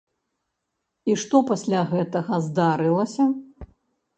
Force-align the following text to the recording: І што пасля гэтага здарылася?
І 1.11 1.17
што 1.23 1.41
пасля 1.51 1.81
гэтага 1.93 2.41
здарылася? 2.47 3.29